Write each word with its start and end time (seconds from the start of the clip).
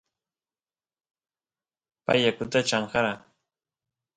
pay 2.05 2.19
yakuta 2.25 2.59
chamkara 2.67 3.11